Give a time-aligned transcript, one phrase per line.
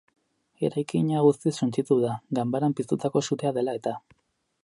[0.67, 3.97] Eraikina guztiz suntsitu da, ganbaran piztutako sutea dela eta.